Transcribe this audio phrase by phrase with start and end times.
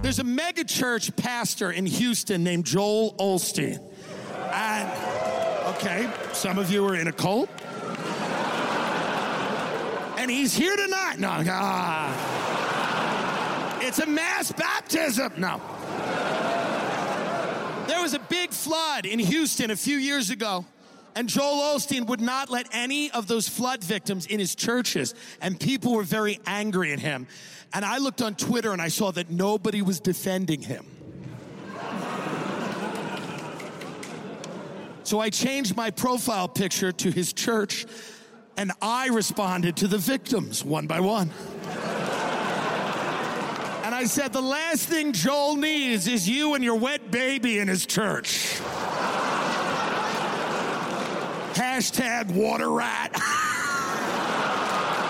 [0.00, 3.80] There's a mega church pastor in Houston named Joel Osteen.
[4.52, 4.88] And,
[5.74, 7.50] okay, some of you are in a cult.
[10.18, 11.16] And he's here tonight.
[11.18, 12.14] No, ah.
[13.82, 15.32] It's a mass baptism.
[15.36, 15.60] No.
[17.88, 20.64] There was a big flood in Houston a few years ago.
[21.14, 25.14] And Joel Osteen would not let any of those flood victims in his churches.
[25.40, 27.26] And people were very angry at him.
[27.72, 30.86] And I looked on Twitter and I saw that nobody was defending him.
[35.04, 37.86] So I changed my profile picture to his church
[38.58, 41.30] and I responded to the victims one by one.
[43.84, 47.68] And I said, the last thing Joel needs is you and your wet baby in
[47.68, 48.60] his church.
[51.54, 53.10] Hashtag water rat.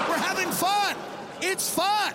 [0.09, 0.97] We're having fun.
[1.41, 2.15] It's fun.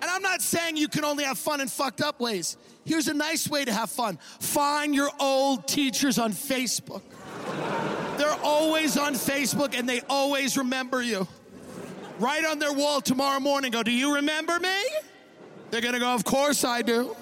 [0.00, 2.56] And I'm not saying you can only have fun in fucked up ways.
[2.84, 7.02] Here's a nice way to have fun find your old teachers on Facebook.
[8.16, 11.28] They're always on Facebook and they always remember you.
[12.18, 14.76] Write on their wall tomorrow morning, go, Do you remember me?
[15.70, 17.14] They're gonna go, Of course I do.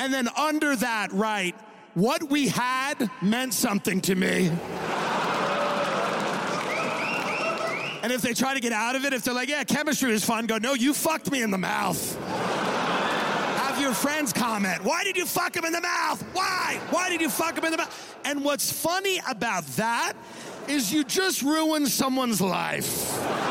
[0.00, 1.54] And then under that, write,
[1.92, 4.50] What we had meant something to me.
[8.02, 10.24] And if they try to get out of it, if they're like, Yeah, chemistry was
[10.24, 12.18] fun, go, No, you fucked me in the mouth.
[13.58, 16.22] Have your friends comment, Why did you fuck him in the mouth?
[16.32, 16.80] Why?
[16.88, 18.16] Why did you fuck him in the mouth?
[18.24, 20.14] And what's funny about that
[20.66, 23.49] is you just ruined someone's life.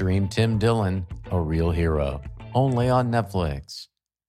[0.00, 2.22] Stream Tim Dillon, A Real Hero,
[2.54, 3.88] only on Netflix.